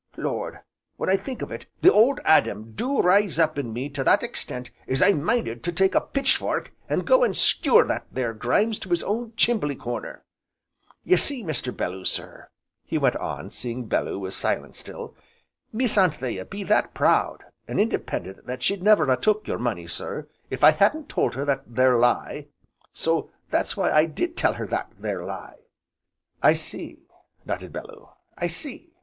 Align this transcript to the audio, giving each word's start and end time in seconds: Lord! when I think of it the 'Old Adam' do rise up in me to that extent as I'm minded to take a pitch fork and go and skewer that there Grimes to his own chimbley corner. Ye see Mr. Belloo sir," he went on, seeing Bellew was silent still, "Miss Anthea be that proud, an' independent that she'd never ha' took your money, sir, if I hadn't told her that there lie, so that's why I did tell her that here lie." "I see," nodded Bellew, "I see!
Lord! 0.17 0.61
when 0.97 1.11
I 1.11 1.15
think 1.15 1.43
of 1.43 1.51
it 1.51 1.67
the 1.83 1.93
'Old 1.93 2.19
Adam' 2.25 2.71
do 2.71 3.01
rise 3.01 3.37
up 3.37 3.59
in 3.59 3.71
me 3.71 3.87
to 3.89 4.03
that 4.03 4.23
extent 4.23 4.71
as 4.87 4.99
I'm 4.99 5.21
minded 5.23 5.63
to 5.65 5.71
take 5.71 5.93
a 5.93 6.01
pitch 6.01 6.37
fork 6.37 6.73
and 6.89 7.05
go 7.05 7.23
and 7.23 7.37
skewer 7.37 7.83
that 7.83 8.07
there 8.11 8.33
Grimes 8.33 8.79
to 8.79 8.89
his 8.89 9.03
own 9.03 9.33
chimbley 9.33 9.75
corner. 9.77 10.25
Ye 11.03 11.17
see 11.17 11.43
Mr. 11.43 11.71
Belloo 11.71 12.03
sir," 12.03 12.49
he 12.83 12.97
went 12.97 13.15
on, 13.17 13.51
seeing 13.51 13.85
Bellew 13.85 14.17
was 14.17 14.35
silent 14.35 14.75
still, 14.75 15.13
"Miss 15.71 15.99
Anthea 15.99 16.45
be 16.45 16.63
that 16.63 16.95
proud, 16.95 17.43
an' 17.67 17.77
independent 17.77 18.47
that 18.47 18.63
she'd 18.63 18.81
never 18.81 19.05
ha' 19.05 19.21
took 19.21 19.45
your 19.47 19.59
money, 19.59 19.85
sir, 19.85 20.27
if 20.49 20.63
I 20.63 20.71
hadn't 20.71 21.09
told 21.09 21.35
her 21.35 21.45
that 21.45 21.61
there 21.75 21.99
lie, 21.99 22.47
so 22.91 23.29
that's 23.51 23.77
why 23.77 23.91
I 23.91 24.07
did 24.07 24.35
tell 24.35 24.53
her 24.53 24.65
that 24.65 24.91
here 24.99 25.21
lie." 25.23 25.57
"I 26.41 26.55
see," 26.55 27.03
nodded 27.45 27.71
Bellew, 27.71 28.09
"I 28.35 28.47
see! 28.47 28.93